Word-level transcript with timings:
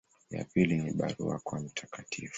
Ya 0.29 0.43
pili 0.45 0.77
ni 0.81 0.93
barua 0.93 1.39
kwa 1.39 1.59
Mt. 1.59 1.87